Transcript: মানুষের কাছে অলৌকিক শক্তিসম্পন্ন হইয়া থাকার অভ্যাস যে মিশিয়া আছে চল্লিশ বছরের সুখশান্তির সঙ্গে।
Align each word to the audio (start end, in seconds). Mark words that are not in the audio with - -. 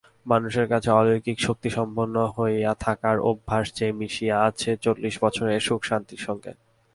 মানুষের 0.25 0.67
কাছে 0.67 0.89
অলৌকিক 0.91 1.37
শক্তিসম্পন্ন 1.39 2.15
হইয়া 2.27 2.71
থাকার 2.79 3.17
অভ্যাস 3.21 3.65
যে 3.73 3.87
মিশিয়া 3.91 4.35
আছে 4.43 4.69
চল্লিশ 4.81 5.15
বছরের 5.21 5.59
সুখশান্তির 5.59 6.21
সঙ্গে। 6.27 6.51